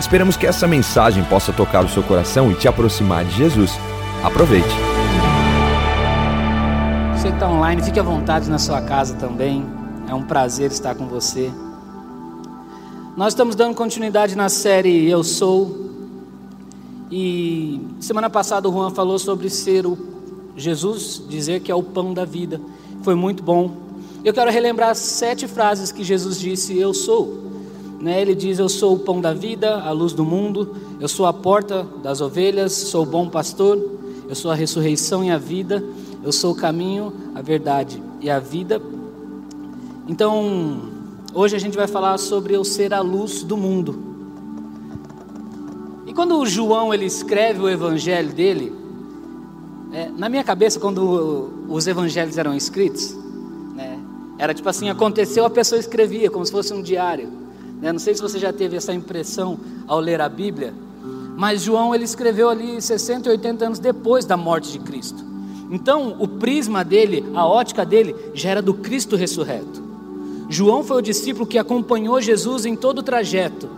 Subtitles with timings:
[0.00, 3.72] Esperamos que essa mensagem possa tocar o seu coração e te aproximar de Jesus.
[4.22, 4.68] Aproveite.
[7.14, 9.66] Você que está online, fique à vontade na sua casa também.
[10.08, 11.50] É um prazer estar com você.
[13.16, 15.88] Nós estamos dando continuidade na série Eu Sou.
[17.10, 19.98] E semana passada o Juan falou sobre ser o
[20.56, 22.60] Jesus, dizer que é o pão da vida.
[23.02, 23.72] Foi muito bom.
[24.24, 27.47] Eu quero relembrar sete frases que Jesus disse: Eu sou.
[28.00, 28.20] Né?
[28.20, 31.32] Ele diz: Eu sou o pão da vida, a luz do mundo, eu sou a
[31.32, 33.78] porta das ovelhas, sou o bom pastor,
[34.28, 35.84] eu sou a ressurreição e a vida,
[36.22, 38.80] eu sou o caminho, a verdade e a vida.
[40.06, 40.80] Então,
[41.34, 44.06] hoje a gente vai falar sobre eu ser a luz do mundo.
[46.06, 48.72] E quando o João ele escreve o evangelho dele,
[49.92, 53.16] é, na minha cabeça, quando os evangelhos eram escritos,
[53.74, 53.98] né,
[54.38, 57.47] era tipo assim: aconteceu, a pessoa escrevia, como se fosse um diário.
[57.80, 57.92] Né?
[57.92, 60.74] Não sei se você já teve essa impressão ao ler a Bíblia,
[61.36, 65.24] mas João ele escreveu ali 60 e 80 anos depois da morte de Cristo.
[65.70, 69.82] Então, o prisma dele, a ótica dele, já era do Cristo ressurreto.
[70.48, 73.68] João foi o discípulo que acompanhou Jesus em todo o trajeto.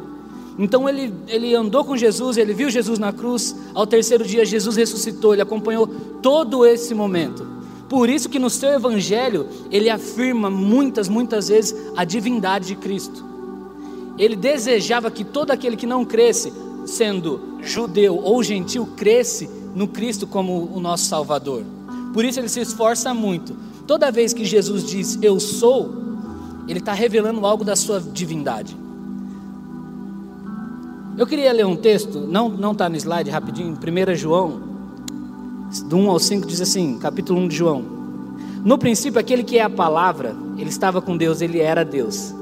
[0.58, 3.56] Então ele, ele andou com Jesus, ele viu Jesus na cruz.
[3.74, 5.86] Ao terceiro dia, Jesus ressuscitou, ele acompanhou
[6.22, 7.46] todo esse momento.
[7.88, 13.29] Por isso que no seu evangelho ele afirma muitas, muitas vezes a divindade de Cristo.
[14.20, 16.52] Ele desejava que todo aquele que não cresce,
[16.84, 21.64] sendo judeu ou gentil, cresce no Cristo como o nosso Salvador.
[22.12, 23.56] Por isso ele se esforça muito.
[23.86, 25.90] Toda vez que Jesus diz eu sou,
[26.68, 28.76] ele está revelando algo da sua divindade.
[31.16, 34.60] Eu queria ler um texto, não está no slide rapidinho, 1 João,
[35.86, 37.82] do 1 ao 5, diz assim, capítulo 1 de João.
[38.62, 42.38] No princípio, aquele que é a palavra, ele estava com Deus, ele era Deus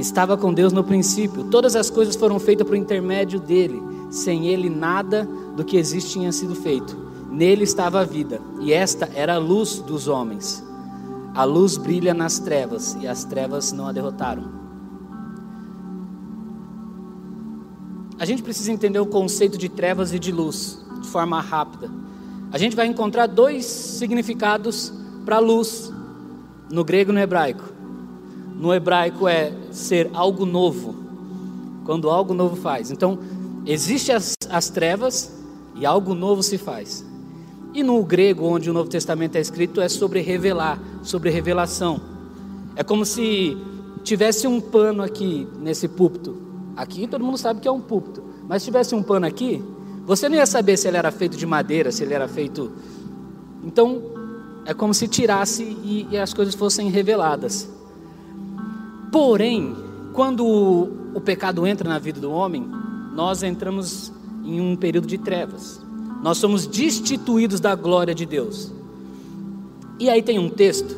[0.00, 1.44] estava com Deus no princípio.
[1.44, 3.82] Todas as coisas foram feitas por intermédio dele.
[4.10, 6.96] Sem ele, nada do que existe tinha sido feito.
[7.30, 10.64] Nele estava a vida, e esta era a luz dos homens.
[11.34, 14.58] A luz brilha nas trevas, e as trevas não a derrotaram.
[18.18, 21.90] A gente precisa entender o conceito de trevas e de luz de forma rápida.
[22.50, 24.92] A gente vai encontrar dois significados
[25.24, 25.92] para luz
[26.70, 27.77] no grego e no hebraico
[28.58, 30.94] no hebraico é ser algo novo.
[31.84, 32.90] Quando algo novo faz.
[32.90, 33.18] Então,
[33.64, 35.32] existe as, as trevas
[35.76, 37.06] e algo novo se faz.
[37.72, 42.00] E no grego, onde o Novo Testamento é escrito, é sobre revelar, sobre revelação.
[42.74, 43.56] É como se
[44.02, 46.36] tivesse um pano aqui nesse púlpito.
[46.76, 48.22] Aqui todo mundo sabe que é um púlpito.
[48.48, 49.62] Mas se tivesse um pano aqui,
[50.04, 52.72] você não ia saber se ele era feito de madeira, se ele era feito.
[53.62, 54.02] Então,
[54.64, 57.77] é como se tirasse e, e as coisas fossem reveladas.
[59.10, 59.74] Porém,
[60.12, 60.44] quando
[61.14, 62.66] o pecado entra na vida do homem,
[63.14, 64.12] nós entramos
[64.44, 65.80] em um período de trevas.
[66.22, 68.72] Nós somos destituídos da glória de Deus.
[69.98, 70.96] E aí tem um texto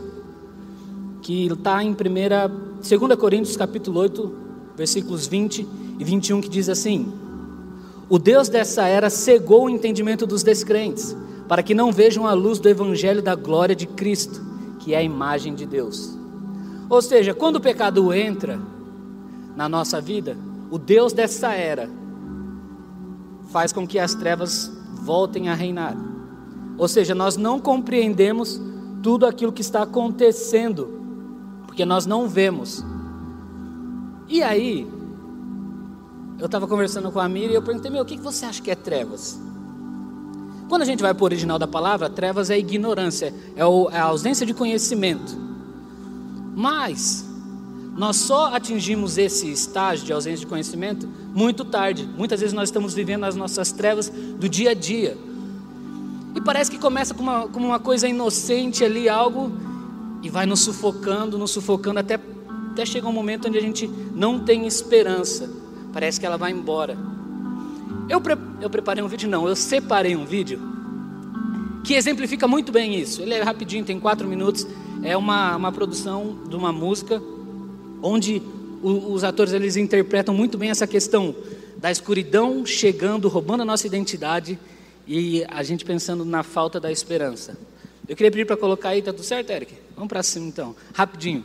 [1.22, 4.34] que está em 1, 2 Coríntios capítulo 8,
[4.76, 5.66] versículos 20
[5.98, 7.12] e 21, que diz assim:
[8.08, 11.16] O Deus dessa era cegou o entendimento dos descrentes,
[11.48, 14.40] para que não vejam a luz do evangelho da glória de Cristo,
[14.80, 16.19] que é a imagem de Deus.
[16.90, 18.60] Ou seja, quando o pecado entra
[19.54, 20.36] na nossa vida,
[20.72, 21.88] o Deus dessa era
[23.52, 24.68] faz com que as trevas
[25.02, 25.96] voltem a reinar.
[26.76, 28.60] Ou seja, nós não compreendemos
[29.04, 31.00] tudo aquilo que está acontecendo,
[31.64, 32.84] porque nós não vemos.
[34.28, 34.84] E aí,
[36.40, 38.70] eu estava conversando com a Miriam e eu perguntei: meu, o que você acha que
[38.70, 39.40] é trevas?
[40.68, 44.04] Quando a gente vai para o original da palavra, trevas é ignorância, é, é a
[44.04, 45.49] ausência de conhecimento.
[46.60, 47.24] Mas
[47.96, 52.06] nós só atingimos esse estágio de ausência de conhecimento muito tarde.
[52.18, 55.16] Muitas vezes nós estamos vivendo as nossas trevas do dia a dia.
[56.34, 59.50] E parece que começa com uma, com uma coisa inocente ali, algo,
[60.22, 62.20] e vai nos sufocando, nos sufocando, até,
[62.72, 65.48] até chegar um momento onde a gente não tem esperança.
[65.94, 66.94] Parece que ela vai embora.
[68.06, 70.60] Eu, pre, eu preparei um vídeo, não, eu separei um vídeo
[71.82, 73.22] que exemplifica muito bem isso.
[73.22, 74.66] Ele é rapidinho, tem quatro minutos
[75.02, 77.22] é uma, uma produção de uma música
[78.02, 78.42] onde
[78.82, 81.34] o, os atores eles interpretam muito bem essa questão
[81.76, 84.58] da escuridão chegando, roubando a nossa identidade
[85.06, 87.58] e a gente pensando na falta da esperança.
[88.08, 89.74] Eu queria pedir para colocar aí, tá tudo certo, Eric?
[89.94, 91.44] Vamos para cima então, rapidinho.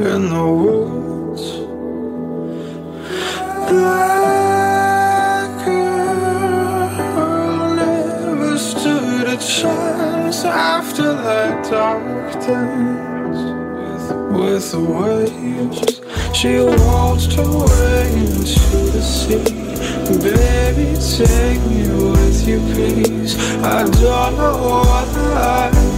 [0.00, 1.42] in the woods.
[3.68, 6.94] That girl
[7.74, 13.42] never stood a chance after that dark dance
[14.00, 16.00] with, with the waves.
[16.34, 19.44] She waltzed away into the sea.
[20.18, 23.36] Baby, take me with you, please.
[23.62, 24.56] I don't know
[24.88, 25.89] what I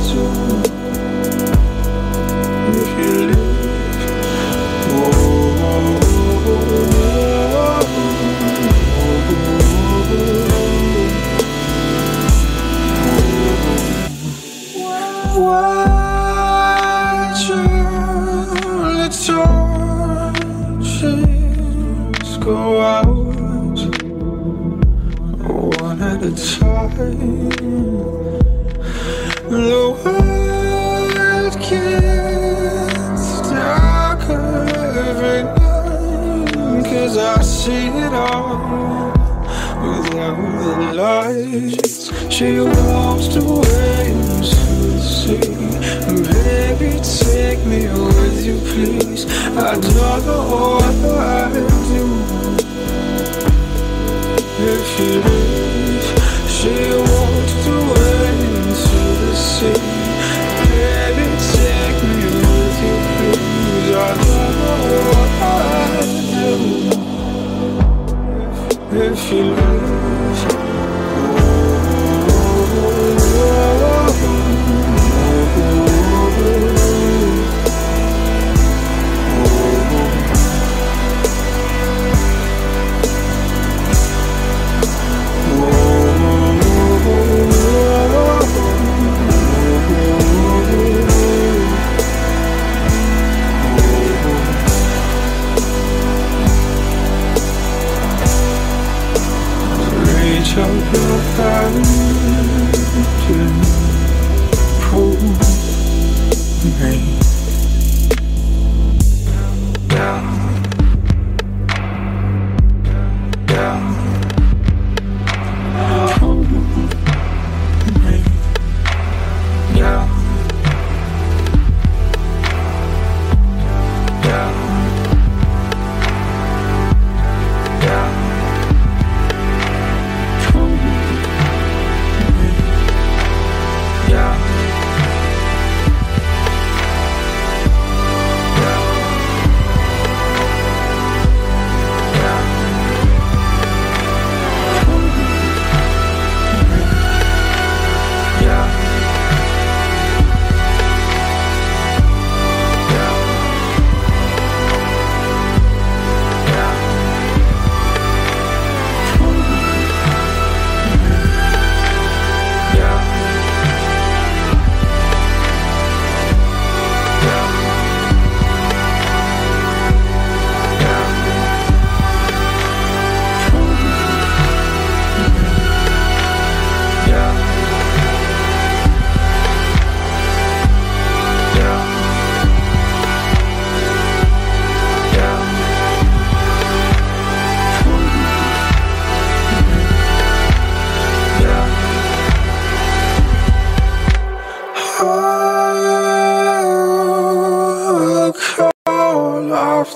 [68.92, 70.11] perfume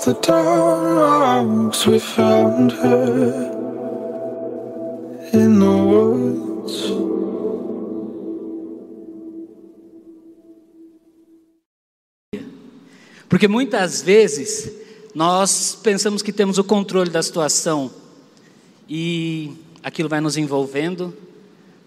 [0.07, 3.51] the dogs, we found her
[5.33, 6.93] in the woods.
[13.27, 14.71] Porque muitas vezes
[15.13, 17.91] nós pensamos que temos o controle da situação
[18.87, 21.13] e aquilo vai nos envolvendo,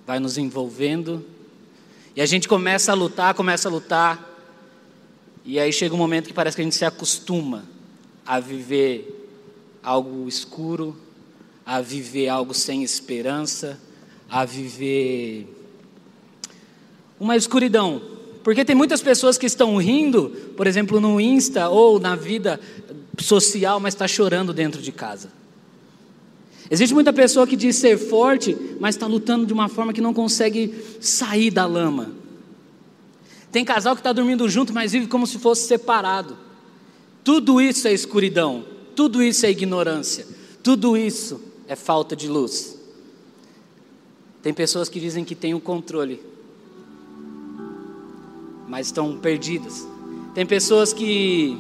[0.07, 1.25] vai nos envolvendo,
[2.15, 4.29] e a gente começa a lutar, começa a lutar,
[5.43, 7.80] e aí chega um momento que parece que a gente se acostuma
[8.31, 9.29] a viver
[9.83, 10.97] algo escuro,
[11.67, 13.77] a viver algo sem esperança,
[14.29, 15.49] a viver
[17.19, 18.01] uma escuridão.
[18.45, 22.61] Porque tem muitas pessoas que estão rindo, por exemplo, no Insta ou na vida
[23.19, 25.33] social, mas está chorando dentro de casa.
[26.71, 30.15] Existe muita pessoa que diz ser forte, mas está lutando de uma forma que não
[30.15, 32.13] consegue sair da lama.
[33.51, 36.50] Tem casal que está dormindo junto, mas vive como se fosse separado.
[37.23, 38.65] Tudo isso é escuridão,
[38.97, 40.27] tudo isso é ignorância,
[40.63, 42.79] tudo isso é falta de luz.
[44.43, 46.21] Tem pessoas que dizem que têm o controle,
[48.67, 49.87] mas estão perdidas.
[50.35, 51.59] Tem pessoas que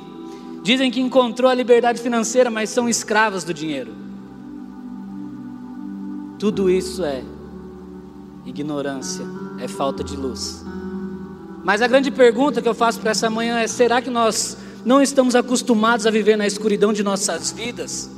[0.62, 3.92] dizem que encontrou a liberdade financeira, mas são escravas do dinheiro.
[6.38, 7.22] Tudo isso é
[8.46, 9.24] ignorância,
[9.58, 10.64] é falta de luz.
[11.62, 15.02] Mas a grande pergunta que eu faço para essa manhã é: será que nós não
[15.02, 18.10] estamos acostumados a viver na escuridão de nossas vidas?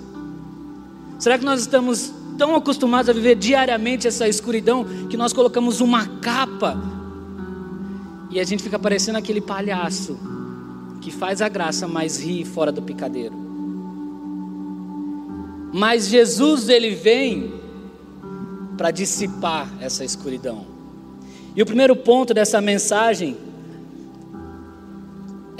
[1.19, 6.07] Será que nós estamos tão acostumados a viver diariamente essa escuridão que nós colocamos uma
[6.21, 6.76] capa
[8.31, 10.19] e a gente fica parecendo aquele palhaço
[11.00, 13.35] que faz a graça, mas ri fora do picadeiro?
[15.73, 17.54] Mas Jesus ele vem
[18.76, 20.66] para dissipar essa escuridão.
[21.54, 23.37] E o primeiro ponto dessa mensagem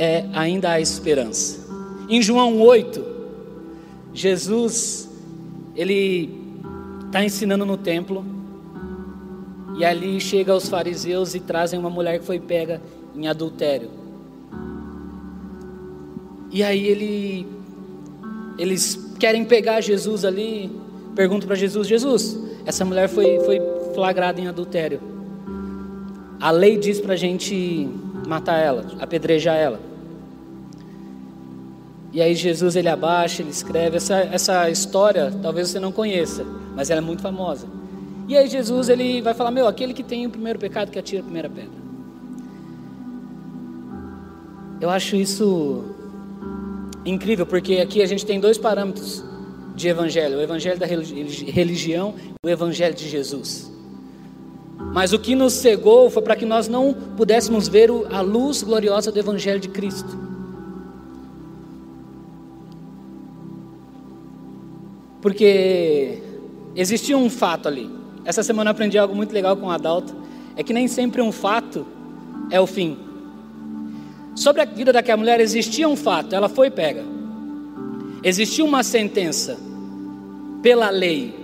[0.02, 1.64] é ainda a esperança.
[2.09, 3.04] Em João 8,
[4.12, 5.09] Jesus
[5.76, 6.28] ele
[7.06, 8.25] está ensinando no templo
[9.78, 12.82] e ali chega os fariseus e trazem uma mulher que foi pega
[13.14, 13.90] em adultério.
[16.50, 17.47] E aí ele,
[18.59, 20.68] eles querem pegar Jesus ali,
[21.14, 23.62] perguntam para Jesus: Jesus, essa mulher foi, foi
[23.94, 25.00] flagrada em adultério.
[26.40, 27.88] A lei diz para a gente
[28.26, 29.91] matar ela, apedrejar ela.
[32.12, 36.45] E aí Jesus ele abaixa, ele escreve essa, essa história, talvez você não conheça,
[36.76, 37.66] mas ela é muito famosa.
[38.28, 41.21] E aí Jesus ele vai falar, meu, aquele que tem o primeiro pecado que atira
[41.21, 41.83] a primeira pedra.
[44.81, 45.85] Eu acho isso
[47.04, 49.25] incrível, porque aqui a gente tem dois parâmetros
[49.75, 53.71] de evangelho: o evangelho da religião e o evangelho de Jesus.
[54.92, 59.11] Mas o que nos cegou foi para que nós não pudéssemos ver a luz gloriosa
[59.11, 60.31] do evangelho de Cristo.
[65.22, 66.18] Porque
[66.76, 67.88] existia um fato ali.
[68.24, 70.14] Essa semana eu aprendi algo muito legal com o Adalto.
[70.56, 71.86] É que nem sempre um fato
[72.50, 72.98] é o fim.
[74.34, 77.04] Sobre a vida daquela mulher existia um fato, ela foi pega.
[78.22, 79.58] Existia uma sentença
[80.62, 81.34] pela lei,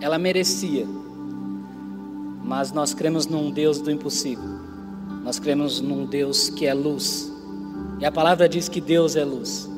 [0.00, 0.86] ela merecia.
[2.44, 4.48] Mas nós cremos num Deus do impossível.
[5.24, 7.32] Nós cremos num Deus que é luz.
[8.00, 9.70] E a palavra diz que Deus é luz.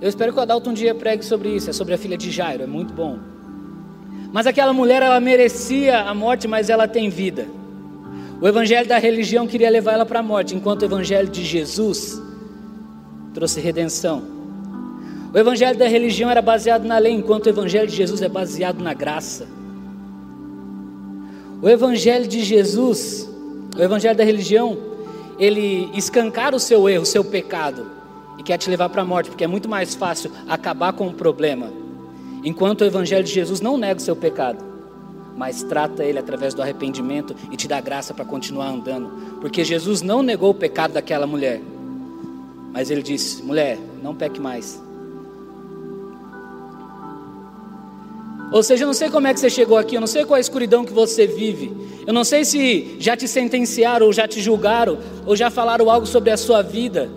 [0.00, 2.30] Eu espero que o Adalto um dia pregue sobre isso, é sobre a filha de
[2.30, 3.18] Jairo, é muito bom.
[4.32, 7.48] Mas aquela mulher, ela merecia a morte, mas ela tem vida.
[8.40, 12.22] O evangelho da religião queria levar ela para a morte, enquanto o evangelho de Jesus
[13.34, 14.22] trouxe redenção.
[15.34, 18.80] O evangelho da religião era baseado na lei, enquanto o evangelho de Jesus é baseado
[18.80, 19.48] na graça.
[21.60, 23.28] O evangelho de Jesus,
[23.76, 24.78] o evangelho da religião,
[25.40, 27.97] ele escancara o seu erro, o seu pecado
[28.38, 31.12] e quer te levar para a morte, porque é muito mais fácil acabar com o
[31.12, 31.70] problema.
[32.44, 34.64] Enquanto o evangelho de Jesus não nega o seu pecado,
[35.36, 40.02] mas trata ele através do arrependimento e te dá graça para continuar andando, porque Jesus
[40.02, 41.60] não negou o pecado daquela mulher.
[42.72, 44.80] Mas ele disse: mulher, não peque mais.
[48.50, 50.36] Ou seja, eu não sei como é que você chegou aqui, eu não sei qual
[50.36, 51.70] a escuridão que você vive,
[52.06, 56.06] eu não sei se já te sentenciaram, ou já te julgaram, ou já falaram algo
[56.06, 57.10] sobre a sua vida,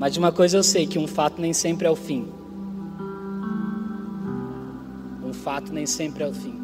[0.00, 2.26] mas de uma coisa eu sei: que um fato nem sempre é o fim.
[5.22, 6.58] Um fato nem sempre é o fim.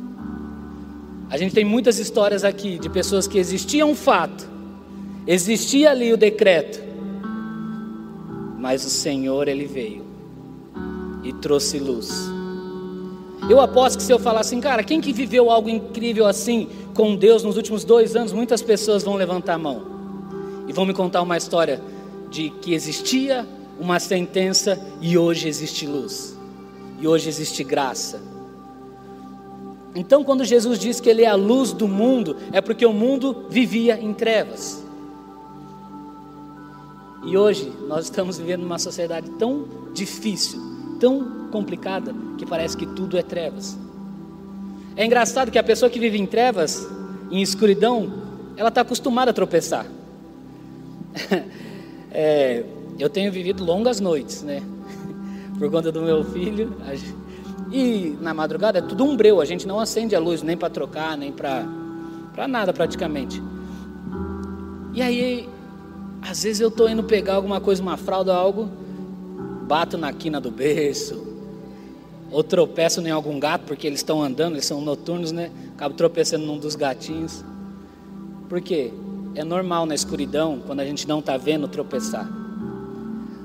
[1.28, 4.48] A gente tem muitas histórias aqui de pessoas que existia um fato,
[5.26, 6.80] existia ali o decreto,
[8.58, 10.06] mas o Senhor ele veio
[11.22, 12.10] e trouxe luz.
[13.50, 17.14] Eu aposto que se eu falar assim, cara, quem que viveu algo incrível assim com
[17.14, 19.82] Deus nos últimos dois anos, muitas pessoas vão levantar a mão
[20.66, 21.82] e vão me contar uma história
[22.30, 23.46] de que existia
[23.78, 26.36] uma sentença e hoje existe luz,
[27.00, 28.20] e hoje existe graça.
[29.94, 33.46] Então, quando Jesus diz que Ele é a luz do mundo, é porque o mundo
[33.48, 34.84] vivia em trevas.
[37.24, 40.60] E hoje nós estamos vivendo numa sociedade tão difícil,
[41.00, 43.76] tão complicada, que parece que tudo é trevas.
[44.94, 46.86] É engraçado que a pessoa que vive em trevas,
[47.30, 48.12] em escuridão,
[48.56, 49.86] ela está acostumada a tropeçar.
[52.18, 52.64] é,
[52.98, 54.62] eu tenho vivido longas noites, né?
[55.58, 56.74] Por conta do meu filho.
[57.70, 60.70] E na madrugada é tudo um breu, a gente não acende a luz nem para
[60.70, 63.42] trocar, nem para nada praticamente.
[64.94, 65.46] E aí
[66.22, 68.70] às vezes eu estou indo pegar alguma coisa, uma fralda, algo,
[69.68, 71.22] bato na quina do berço,
[72.30, 75.50] ou tropeço em algum gato, porque eles estão andando, eles são noturnos, né?
[75.74, 77.44] Acabo tropeçando num dos gatinhos.
[78.48, 78.90] Por quê?
[79.36, 82.26] É normal na escuridão, quando a gente não está vendo, tropeçar.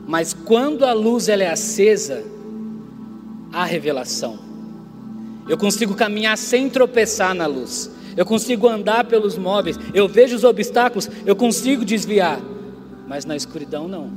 [0.07, 2.24] Mas quando a luz ela é acesa,
[3.51, 4.39] há revelação.
[5.50, 7.91] Eu consigo caminhar sem tropeçar na luz.
[8.15, 9.77] Eu consigo andar pelos móveis.
[9.93, 12.39] Eu vejo os obstáculos, eu consigo desviar.
[13.05, 14.10] Mas na escuridão não.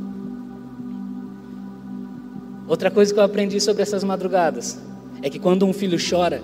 [2.69, 4.79] Outra coisa que eu aprendi sobre essas madrugadas
[5.23, 6.41] é que quando um filho chora,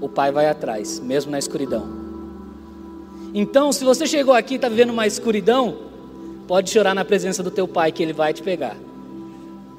[0.00, 2.03] o pai vai atrás, mesmo na escuridão.
[3.36, 5.76] Então, se você chegou aqui e está vivendo uma escuridão,
[6.46, 8.76] pode chorar na presença do teu pai, que ele vai te pegar.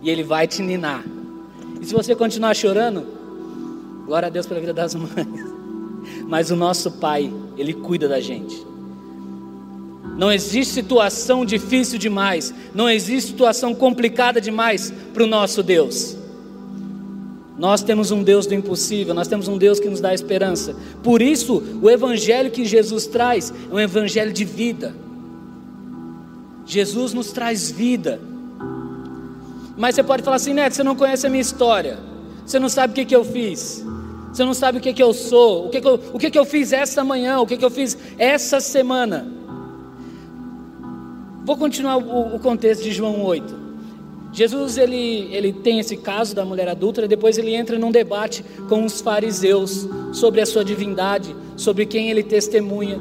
[0.02, 1.06] E ele vai te ninar.
[1.82, 3.08] E se você continuar chorando,
[4.06, 5.10] glória a Deus pela vida das mães.
[6.28, 8.62] Mas o nosso pai, ele cuida da gente.
[10.18, 16.18] Não existe situação difícil demais, não existe situação complicada demais para o nosso Deus.
[17.58, 20.76] Nós temos um Deus do impossível, nós temos um Deus que nos dá esperança.
[21.02, 24.94] Por isso, o evangelho que Jesus traz é um evangelho de vida.
[26.66, 28.20] Jesus nos traz vida.
[29.78, 31.98] Mas você pode falar assim, Neto, você não conhece a minha história,
[32.46, 33.86] você não sabe o que, que eu fiz,
[34.34, 36.40] você não sabe o que, que eu sou, o, que, que, eu, o que, que
[36.40, 39.32] eu fiz essa manhã, o que, que eu fiz essa semana.
[41.46, 43.65] Vou continuar o, o contexto de João 8.
[44.36, 48.84] Jesus ele, ele tem esse caso da mulher adulta, depois ele entra num debate com
[48.84, 53.00] os fariseus sobre a sua divindade, sobre quem ele testemunha.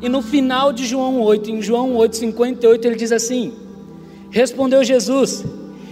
[0.00, 3.52] E no final de João 8, em João 8, 58, ele diz assim:
[4.30, 5.44] Respondeu Jesus: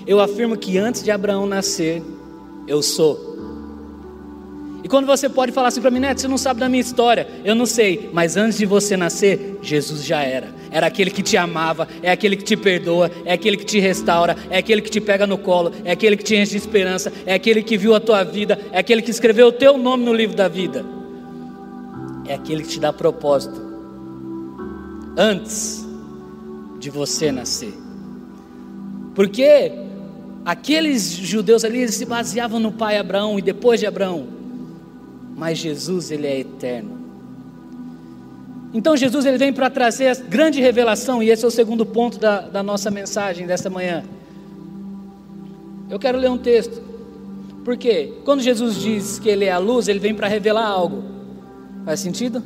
[0.06, 2.00] Eu afirmo que antes de Abraão nascer,
[2.68, 3.33] eu sou.
[4.84, 7.26] E quando você pode falar assim para mim, Neto, você não sabe da minha história,
[7.42, 10.54] eu não sei, mas antes de você nascer, Jesus já era.
[10.70, 14.36] Era aquele que te amava, é aquele que te perdoa, é aquele que te restaura,
[14.50, 17.32] é aquele que te pega no colo, é aquele que te enche de esperança, é
[17.32, 20.36] aquele que viu a tua vida, é aquele que escreveu o teu nome no livro
[20.36, 20.84] da vida.
[22.26, 23.58] É aquele que te dá propósito
[25.16, 25.82] antes
[26.78, 27.72] de você nascer.
[29.14, 29.72] Porque
[30.44, 34.43] aqueles judeus ali eles se baseavam no pai Abraão e depois de Abraão
[35.36, 37.04] mas Jesus ele é eterno.
[38.72, 42.18] Então Jesus ele vem para trazer a grande revelação e esse é o segundo ponto
[42.18, 44.04] da, da nossa mensagem desta manhã.
[45.88, 46.82] Eu quero ler um texto.
[47.64, 48.12] Por quê?
[48.24, 51.04] Quando Jesus diz que ele é a luz, ele vem para revelar algo.
[51.84, 52.42] Faz sentido?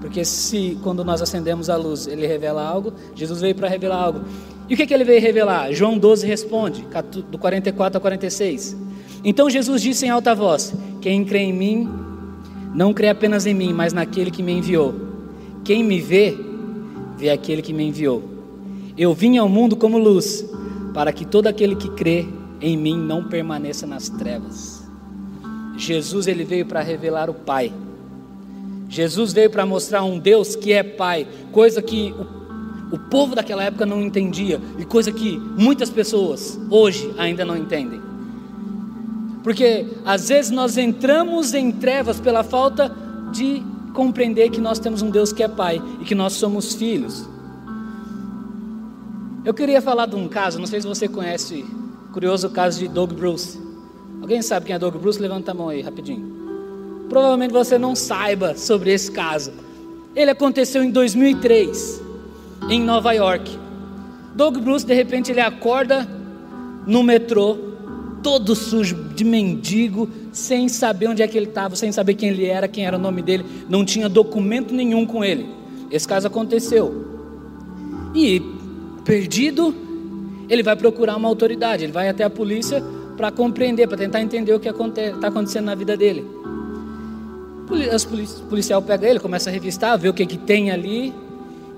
[0.00, 4.20] Porque se quando nós acendemos a luz, ele revela algo, Jesus veio para revelar algo.
[4.68, 5.72] E o que, que ele veio revelar?
[5.72, 6.86] João 12 responde,
[7.30, 8.76] do 44 a 46.
[9.24, 11.88] Então Jesus disse em alta voz: Quem crê em mim,
[12.74, 14.94] não crê apenas em mim, mas naquele que me enviou.
[15.64, 16.36] Quem me vê,
[17.16, 18.22] vê aquele que me enviou.
[18.96, 20.44] Eu vim ao mundo como luz,
[20.94, 22.26] para que todo aquele que crê
[22.60, 24.82] em mim não permaneça nas trevas.
[25.76, 27.72] Jesus ele veio para revelar o Pai.
[28.88, 32.12] Jesus veio para mostrar um Deus que é Pai, coisa que
[32.90, 37.56] o, o povo daquela época não entendia e coisa que muitas pessoas hoje ainda não
[37.56, 38.07] entendem.
[39.48, 42.94] Porque às vezes nós entramos em trevas pela falta
[43.32, 43.62] de
[43.94, 47.26] compreender que nós temos um Deus que é Pai e que nós somos filhos.
[49.46, 51.64] Eu queria falar de um caso, não sei se você conhece,
[52.12, 53.58] curioso caso de Doug Bruce.
[54.20, 55.18] Alguém sabe quem é Doug Bruce?
[55.18, 57.06] Levanta a mão aí rapidinho.
[57.08, 59.50] Provavelmente você não saiba sobre esse caso.
[60.14, 62.02] Ele aconteceu em 2003,
[62.68, 63.58] em Nova York.
[64.34, 66.06] Doug Bruce, de repente, ele acorda
[66.86, 67.68] no metrô
[68.28, 72.44] todo sujo de mendigo, sem saber onde é que ele estava, sem saber quem ele
[72.44, 75.46] era, quem era o nome dele, não tinha documento nenhum com ele.
[75.90, 77.06] Esse caso aconteceu.
[78.14, 78.42] E
[79.02, 79.74] perdido,
[80.46, 82.84] ele vai procurar uma autoridade, ele vai até a polícia
[83.16, 86.22] para compreender, para tentar entender o que está acontecendo na vida dele.
[87.64, 91.14] O policial pega ele, começa a revistar, ver o que, que tem ali,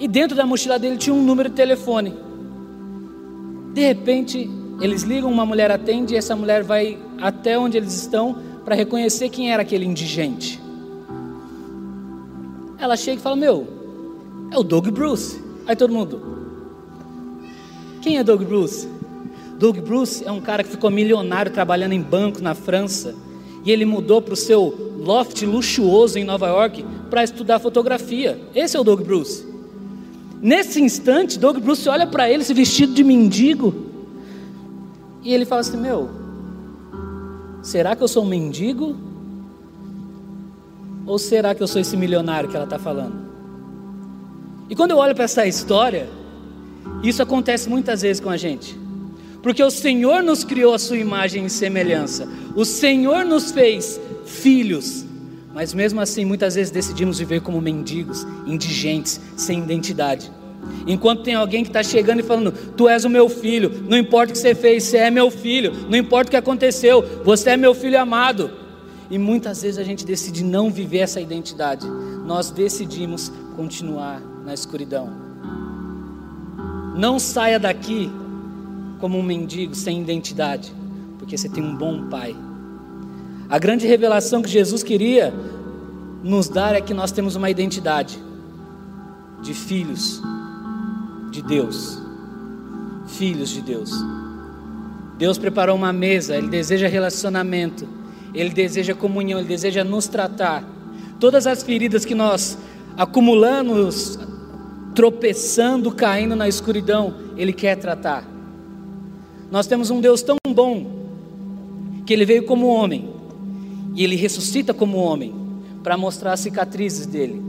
[0.00, 2.12] e dentro da mochila dele tinha um número de telefone.
[3.72, 8.36] De repente, eles ligam, uma mulher atende e essa mulher vai até onde eles estão
[8.64, 10.60] para reconhecer quem era aquele indigente.
[12.78, 13.66] Ela chega e fala: Meu,
[14.50, 15.38] é o Doug Bruce.
[15.66, 16.20] Aí todo mundo:
[18.00, 18.88] Quem é Doug Bruce?
[19.58, 23.14] Doug Bruce é um cara que ficou milionário trabalhando em banco na França.
[23.62, 28.40] E ele mudou para o seu loft luxuoso em Nova York para estudar fotografia.
[28.54, 29.46] Esse é o Doug Bruce.
[30.40, 33.89] Nesse instante, Doug Bruce olha para ele, se vestido de mendigo,
[35.22, 36.08] e ele fala assim: Meu,
[37.62, 38.96] será que eu sou um mendigo?
[41.06, 43.30] Ou será que eu sou esse milionário que ela está falando?
[44.68, 46.08] E quando eu olho para essa história,
[47.02, 48.78] isso acontece muitas vezes com a gente.
[49.42, 52.28] Porque o Senhor nos criou a sua imagem e semelhança.
[52.54, 55.04] O Senhor nos fez filhos.
[55.52, 60.30] Mas mesmo assim, muitas vezes decidimos viver como mendigos, indigentes, sem identidade.
[60.86, 64.32] Enquanto tem alguém que está chegando e falando: Tu és o meu filho, não importa
[64.32, 67.56] o que você fez, você é meu filho, não importa o que aconteceu, você é
[67.56, 68.50] meu filho amado.
[69.10, 71.86] E muitas vezes a gente decide não viver essa identidade,
[72.24, 75.10] nós decidimos continuar na escuridão.
[76.96, 78.10] Não saia daqui
[79.00, 80.72] como um mendigo sem identidade,
[81.18, 82.36] porque você tem um bom pai.
[83.48, 85.34] A grande revelação que Jesus queria
[86.22, 88.22] nos dar é que nós temos uma identidade
[89.42, 90.22] de filhos
[91.30, 92.00] de Deus.
[93.06, 93.92] Filhos de Deus.
[95.18, 97.86] Deus preparou uma mesa, Ele deseja relacionamento,
[98.34, 100.64] Ele deseja comunhão, Ele deseja nos tratar.
[101.18, 102.56] Todas as feridas que nós
[102.96, 104.18] acumulamos,
[104.94, 108.24] tropeçando, caindo na escuridão, Ele quer tratar.
[109.50, 111.00] Nós temos um Deus tão bom,
[112.06, 113.10] que Ele veio como homem,
[113.94, 115.34] e Ele ressuscita como homem,
[115.82, 117.42] para mostrar as cicatrizes dele,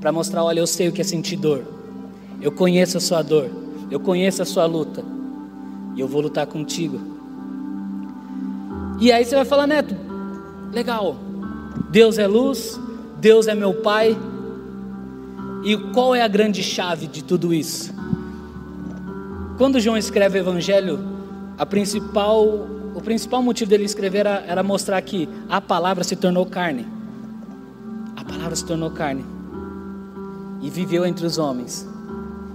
[0.00, 1.73] para mostrar: olha, eu sei o que é sentir dor.
[2.44, 3.50] Eu conheço a sua dor,
[3.90, 5.02] eu conheço a sua luta,
[5.96, 7.00] e eu vou lutar contigo.
[9.00, 9.96] E aí você vai falar, Neto,
[10.70, 11.16] legal,
[11.90, 12.78] Deus é luz,
[13.18, 14.14] Deus é meu Pai,
[15.64, 17.94] e qual é a grande chave de tudo isso?
[19.56, 21.00] Quando João escreve o Evangelho,
[21.56, 22.44] a principal,
[22.94, 26.86] o principal motivo dele escrever era, era mostrar que a palavra se tornou carne.
[28.14, 29.24] A palavra se tornou carne
[30.60, 31.93] e viveu entre os homens.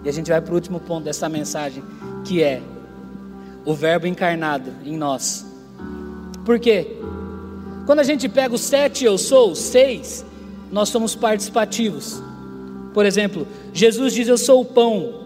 [0.03, 1.83] E a gente vai para o último ponto dessa mensagem,
[2.23, 2.61] que é
[3.65, 5.45] o Verbo encarnado em nós.
[6.45, 6.97] Por quê?
[7.85, 10.25] Quando a gente pega o sete eu sou, seis,
[10.71, 12.21] nós somos participativos.
[12.93, 15.19] Por exemplo, Jesus diz eu sou o pão.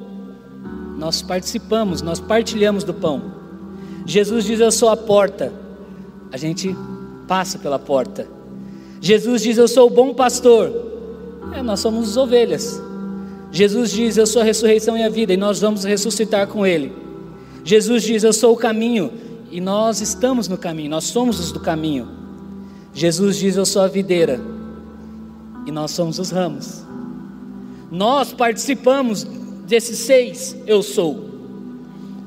[0.97, 3.21] Nós participamos, nós partilhamos do pão.
[4.05, 5.51] Jesus diz eu sou a porta.
[6.31, 6.75] A gente
[7.27, 8.27] passa pela porta.
[8.99, 10.71] Jesus diz eu sou o bom pastor.
[11.53, 12.81] É, nós somos ovelhas.
[13.53, 16.91] Jesus diz: Eu sou a ressurreição e a vida, e nós vamos ressuscitar com Ele.
[17.63, 19.13] Jesus diz: Eu sou o caminho,
[19.51, 22.09] e nós estamos no caminho, nós somos os do caminho.
[22.95, 24.41] Jesus diz: Eu sou a videira,
[25.67, 26.83] e nós somos os ramos.
[27.91, 29.23] Nós participamos
[29.67, 31.29] desses seis eu sou,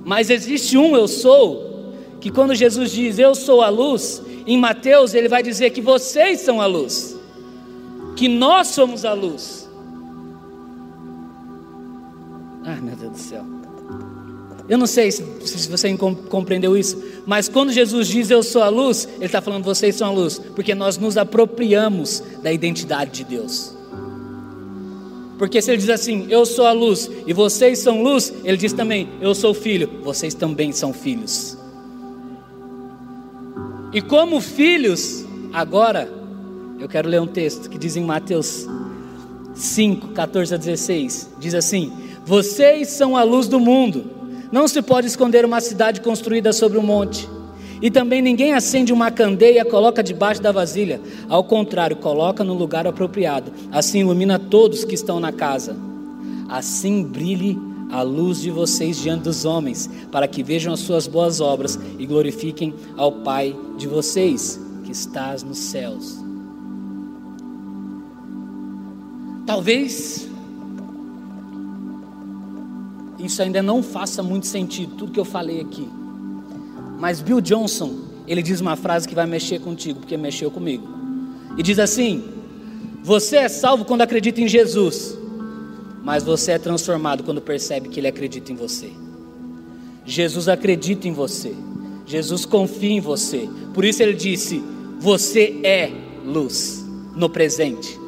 [0.04, 5.12] mas existe um eu sou, que quando Jesus diz eu sou a luz, em Mateus
[5.12, 7.18] ele vai dizer que vocês são a luz,
[8.14, 9.65] que nós somos a luz.
[12.86, 13.44] Meu Deus do céu.
[14.68, 15.22] Eu não sei se,
[15.68, 15.96] você
[16.28, 20.08] compreendeu isso, mas quando Jesus diz eu sou a luz, Ele está falando vocês são
[20.08, 23.72] a luz, porque nós nos apropriamos da identidade de Deus.
[25.38, 28.72] Porque se Ele diz assim, eu sou a luz e vocês são luz, Ele diz
[28.72, 31.56] também, eu sou filho, vocês também são filhos.
[33.92, 36.12] E como filhos, agora,
[36.78, 38.66] eu quero ler um texto que diz em Mateus
[39.54, 41.92] 5, 14 a 16: diz assim:
[42.26, 44.10] vocês são a luz do mundo.
[44.50, 47.28] Não se pode esconder uma cidade construída sobre um monte.
[47.80, 51.00] E também ninguém acende uma candeia e coloca debaixo da vasilha.
[51.28, 53.52] Ao contrário, coloca no lugar apropriado.
[53.70, 55.76] Assim ilumina todos que estão na casa.
[56.48, 57.56] Assim brilhe
[57.92, 62.04] a luz de vocês diante dos homens, para que vejam as suas boas obras e
[62.06, 66.18] glorifiquem ao Pai de vocês, que estás nos céus.
[69.46, 70.28] Talvez
[73.26, 75.88] isso ainda não faça muito sentido, tudo que eu falei aqui.
[76.98, 77.94] Mas Bill Johnson,
[78.26, 80.86] ele diz uma frase que vai mexer contigo, porque mexeu comigo.
[81.56, 82.24] E diz assim:
[83.02, 85.16] Você é salvo quando acredita em Jesus,
[86.02, 88.90] mas você é transformado quando percebe que Ele acredita em você.
[90.04, 91.54] Jesus acredita em você,
[92.06, 93.48] Jesus confia em você.
[93.74, 94.62] Por isso ele disse:
[95.00, 95.90] Você é
[96.24, 97.98] luz no presente.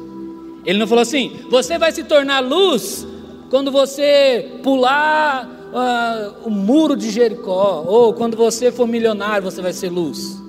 [0.65, 3.05] Ele não falou assim: Você vai se tornar luz
[3.49, 9.73] quando você pular uh, o muro de Jericó, ou quando você for milionário, você vai
[9.73, 10.39] ser luz.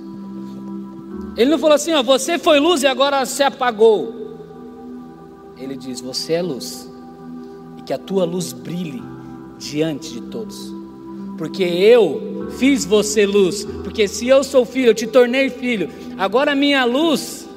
[1.35, 4.21] Ele não falou assim, ó, você foi luz e agora se apagou.
[5.61, 6.89] Ele diz: Você é luz,
[7.77, 9.01] e que a tua luz brilhe
[9.59, 10.73] diante de todos,
[11.37, 16.53] porque eu fiz você luz, porque se eu sou filho, eu te tornei filho, agora
[16.53, 17.47] a minha luz,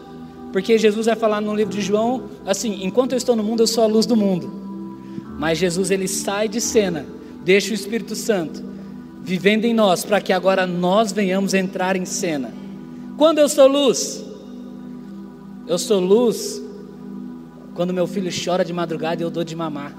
[0.52, 3.66] porque Jesus vai falar no livro de João assim: enquanto eu estou no mundo, eu
[3.66, 4.63] sou a luz do mundo.
[5.38, 7.06] Mas Jesus ele sai de cena,
[7.44, 8.74] deixa o Espírito Santo
[9.24, 12.52] vivendo em nós, para que agora nós venhamos entrar em cena.
[13.16, 14.22] Quando eu sou luz,
[15.66, 16.62] eu sou luz
[17.74, 19.96] quando meu filho chora de madrugada e eu dou de mamar.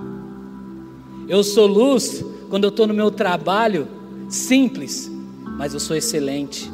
[1.27, 3.87] Eu sou luz quando eu estou no meu trabalho
[4.29, 5.11] simples,
[5.57, 6.71] mas eu sou excelente.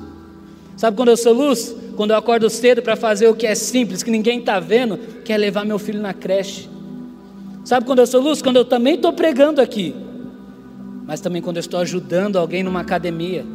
[0.76, 1.74] Sabe quando eu sou luz?
[1.96, 5.32] Quando eu acordo cedo para fazer o que é simples, que ninguém está vendo, que
[5.32, 6.70] é levar meu filho na creche.
[7.72, 8.42] Sabe quando eu sou luz?
[8.42, 9.96] Quando eu também estou pregando aqui,
[11.08, 13.46] mas também quando eu estou ajudando alguém numa academia.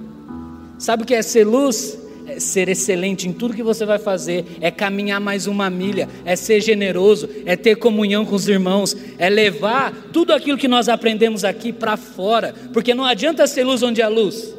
[0.78, 1.98] Sabe o que é ser luz?
[2.26, 6.34] É ser excelente em tudo que você vai fazer, é caminhar mais uma milha, é
[6.34, 11.44] ser generoso, é ter comunhão com os irmãos, é levar tudo aquilo que nós aprendemos
[11.44, 14.56] aqui para fora, porque não adianta ser luz onde há luz,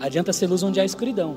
[0.00, 1.36] adianta ser luz onde há escuridão.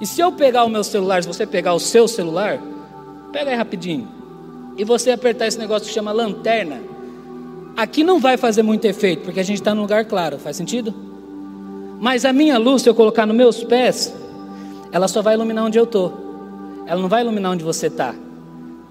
[0.00, 2.62] E se eu pegar o meu celular, se você pegar o seu celular,
[3.32, 4.22] pega aí rapidinho,
[4.76, 6.80] e você apertar esse negócio que chama lanterna,
[7.76, 10.94] aqui não vai fazer muito efeito, porque a gente está num lugar claro, faz sentido?
[12.00, 14.14] Mas a minha luz, se eu colocar nos meus pés,
[14.92, 16.84] ela só vai iluminar onde eu estou.
[16.86, 18.14] Ela não vai iluminar onde você está.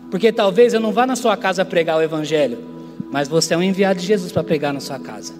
[0.09, 2.57] Porque talvez eu não vá na sua casa pregar o Evangelho,
[3.11, 5.33] mas você é um enviado de Jesus para pregar na sua casa.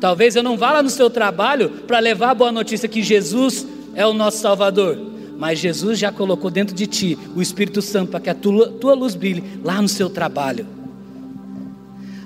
[0.00, 3.66] Talvez eu não vá lá no seu trabalho para levar a boa notícia que Jesus
[3.94, 4.98] é o nosso Salvador,
[5.38, 8.94] mas Jesus já colocou dentro de ti o Espírito Santo para que a tua, tua
[8.94, 10.66] luz brilhe lá no seu trabalho.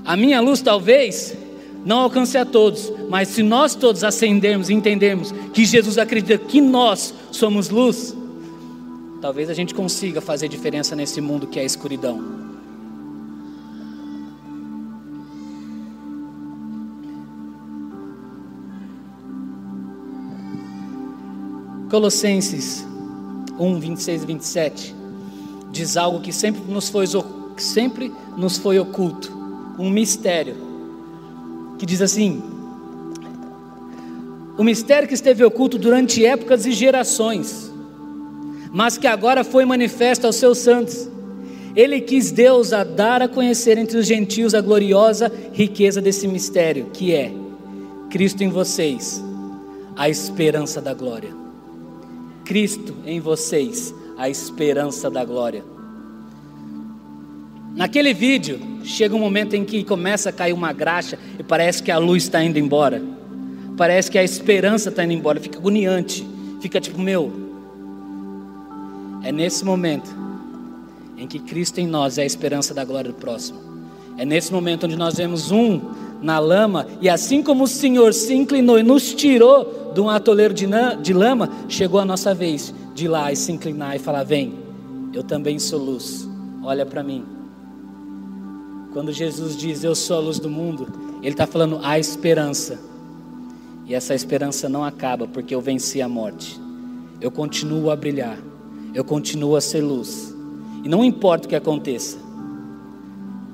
[0.05, 1.37] A minha luz talvez
[1.85, 6.61] não alcance a todos, mas se nós todos acendermos e entendermos que Jesus acredita que
[6.61, 8.17] nós somos luz,
[9.21, 12.49] talvez a gente consiga fazer diferença nesse mundo que é a escuridão.
[21.91, 22.88] Colossenses
[23.59, 24.95] 1, 26 e 27
[25.71, 27.07] diz algo que sempre nos foi,
[27.57, 29.33] sempre nos foi oculto,
[29.79, 30.57] um mistério
[31.79, 32.43] que diz assim:
[34.57, 37.73] O mistério que esteve oculto durante épocas e gerações,
[38.73, 41.09] mas que agora foi manifesto aos seus santos.
[41.77, 46.87] Ele quis Deus a dar a conhecer entre os gentios a gloriosa riqueza desse mistério,
[46.93, 47.33] que é
[48.11, 49.23] Cristo em vocês,
[49.95, 51.48] a esperança da glória.
[52.49, 55.63] Cristo em vocês, a esperança da glória.
[57.77, 61.91] Naquele vídeo, chega um momento em que começa a cair uma graxa e parece que
[61.91, 63.03] a luz está indo embora.
[63.77, 65.39] Parece que a esperança está indo embora.
[65.39, 66.27] Fica agoniante.
[66.59, 67.31] Fica tipo, meu.
[69.23, 70.11] É nesse momento
[71.19, 73.61] em que Cristo em nós é a esperança da glória do próximo.
[74.17, 75.81] É nesse momento onde nós vemos um
[76.21, 80.53] na lama e assim como o Senhor se inclinou e nos tirou de um atoleiro
[80.53, 80.67] de,
[81.03, 84.55] de lama, chegou a nossa vez de ir lá e se inclinar e falar: Vem,
[85.13, 86.29] eu também sou luz,
[86.63, 87.25] olha para mim.
[88.93, 90.89] Quando Jesus diz eu sou a luz do mundo,
[91.23, 92.79] Ele está falando a esperança.
[93.87, 96.61] E essa esperança não acaba porque eu venci a morte.
[97.21, 98.39] Eu continuo a brilhar.
[98.95, 100.35] Eu continuo a ser luz.
[100.85, 102.19] E não importa o que aconteça,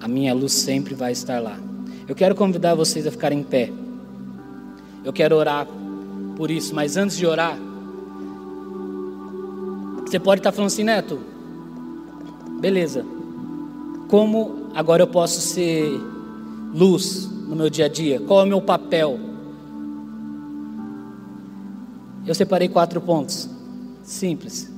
[0.00, 1.58] a minha luz sempre vai estar lá.
[2.06, 3.72] Eu quero convidar vocês a ficarem em pé.
[5.04, 5.66] Eu quero orar
[6.36, 7.58] por isso, mas antes de orar,
[10.04, 11.18] você pode estar falando assim, Neto,
[12.60, 13.04] beleza,
[14.08, 15.90] como agora eu posso ser
[16.74, 18.20] luz no meu dia a dia?
[18.20, 19.18] Qual é o meu papel?
[22.26, 23.48] Eu separei quatro pontos,
[24.02, 24.70] simples.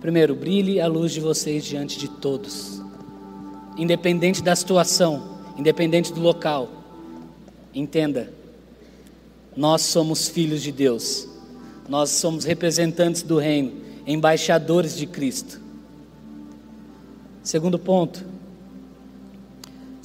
[0.00, 2.80] Primeiro, brilhe a luz de vocês diante de todos,
[3.76, 5.27] independente da situação,
[5.58, 6.70] independente do local.
[7.74, 8.32] Entenda,
[9.54, 11.28] nós somos filhos de Deus,
[11.88, 13.72] nós somos representantes do Reino,
[14.06, 15.60] embaixadores de Cristo.
[17.42, 18.24] Segundo ponto,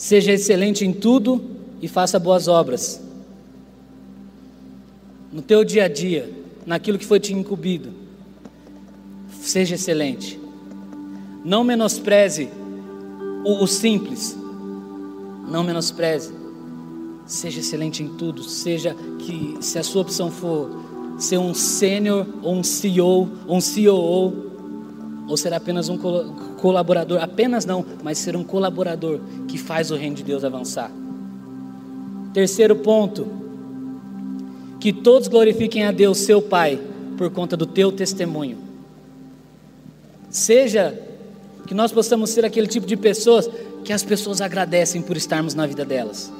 [0.03, 1.41] Seja excelente em tudo
[1.81, 3.01] e faça boas obras.
[5.31, 6.29] No teu dia a dia,
[6.65, 7.93] naquilo que foi te incumbido,
[9.41, 10.37] seja excelente.
[11.45, 12.49] Não menospreze
[13.45, 14.37] o, o simples.
[15.53, 16.33] Não menospreze.
[17.27, 18.41] Seja excelente em tudo.
[18.41, 20.67] Seja que, se a sua opção for
[21.19, 24.33] ser um sênior, ou um CEO, ou um COO,
[25.27, 25.97] ou ser apenas um
[26.57, 30.91] colaborador, apenas não, mas ser um colaborador que faz o reino de Deus avançar.
[32.33, 33.27] Terceiro ponto,
[34.79, 36.79] que todos glorifiquem a Deus, seu Pai,
[37.15, 38.57] por conta do teu testemunho.
[40.31, 40.99] Seja
[41.67, 43.47] que nós possamos ser aquele tipo de pessoas
[43.83, 46.31] que as pessoas agradecem por estarmos na vida delas.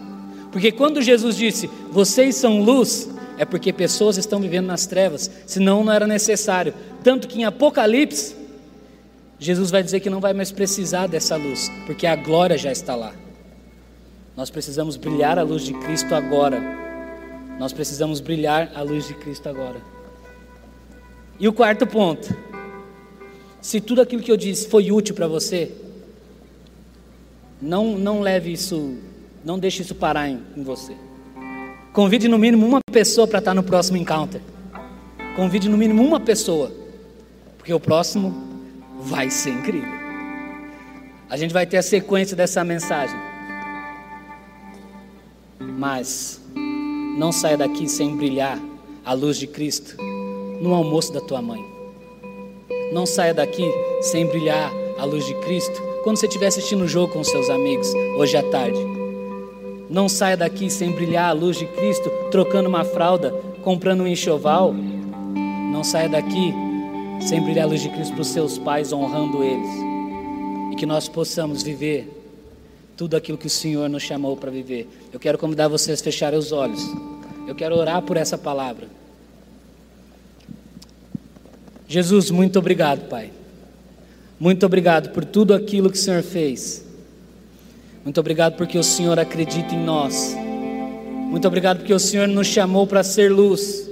[0.52, 5.84] Porque quando Jesus disse, vocês são luz, é porque pessoas estão vivendo nas trevas, senão
[5.84, 6.74] não era necessário.
[7.04, 8.36] Tanto que em Apocalipse,
[9.40, 12.96] Jesus vai dizer que não vai mais precisar dessa luz, porque a glória já está
[12.96, 13.14] lá.
[14.38, 16.62] Nós precisamos brilhar a luz de Cristo agora.
[17.60, 19.82] Nós precisamos brilhar a luz de Cristo agora.
[21.40, 22.36] E o quarto ponto:
[23.62, 25.72] se tudo aquilo que eu disse foi útil para você,
[27.63, 28.97] não, não leve isso,
[29.43, 30.93] não deixe isso parar em, em você.
[31.93, 34.41] Convide no mínimo uma pessoa para estar no próximo encounter.
[35.38, 36.69] Convide no mínimo uma pessoa,
[37.58, 38.36] porque o próximo
[38.99, 39.89] vai ser incrível.
[41.30, 43.17] A gente vai ter a sequência dessa mensagem.
[45.60, 46.41] Mas
[47.17, 48.60] não saia daqui sem brilhar
[49.06, 49.95] a luz de Cristo
[50.62, 51.63] no almoço da tua mãe.
[52.91, 53.71] Não saia daqui
[54.02, 57.88] sem brilhar a luz de Cristo quando você estiver assistindo o jogo com seus amigos
[58.18, 58.80] hoje à tarde.
[59.89, 63.32] Não saia daqui sem brilhar a luz de Cristo trocando uma fralda,
[63.63, 64.74] comprando um enxoval.
[64.74, 66.54] Não saia daqui
[67.22, 69.70] sem brilhar a luz de Cristo para os seus pais, honrando eles.
[70.74, 72.10] E que nós possamos viver
[72.98, 74.89] tudo aquilo que o Senhor nos chamou para viver.
[75.12, 76.82] Eu quero convidar vocês a fecharem os olhos.
[77.48, 78.88] Eu quero orar por essa palavra.
[81.88, 83.32] Jesus, muito obrigado, Pai.
[84.44, 86.86] Muito obrigado por tudo aquilo que o Senhor fez.
[88.04, 90.36] Muito obrigado porque o Senhor acredita em nós.
[91.30, 93.90] Muito obrigado porque o Senhor nos chamou para ser luz.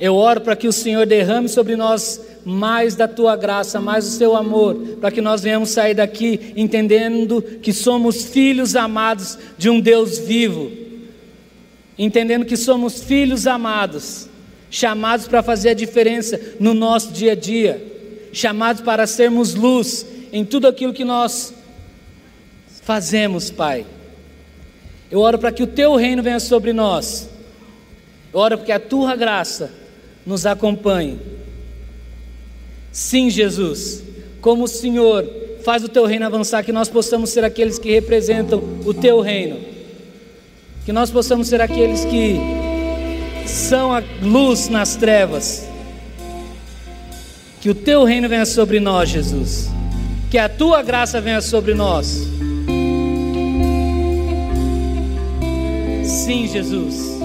[0.00, 4.10] Eu oro para que o Senhor derrame sobre nós mais da tua graça, mais do
[4.12, 9.78] seu amor, para que nós venhamos sair daqui entendendo que somos filhos amados de um
[9.78, 10.72] Deus vivo,
[11.98, 14.26] entendendo que somos filhos amados,
[14.70, 17.95] chamados para fazer a diferença no nosso dia a dia,
[18.36, 21.54] chamados para sermos luz em tudo aquilo que nós
[22.82, 23.86] fazemos, Pai.
[25.10, 27.30] Eu oro para que o teu reino venha sobre nós.
[28.34, 29.72] Eu oro para que a tua graça
[30.26, 31.18] nos acompanhe.
[32.92, 34.02] Sim, Jesus,
[34.42, 35.26] como o Senhor
[35.64, 39.58] faz o teu reino avançar, que nós possamos ser aqueles que representam o teu reino,
[40.84, 42.36] que nós possamos ser aqueles que
[43.46, 45.75] são a luz nas trevas.
[47.60, 49.70] Que o teu reino venha sobre nós, Jesus.
[50.30, 52.28] Que a tua graça venha sobre nós.
[56.04, 57.15] Sim, Jesus.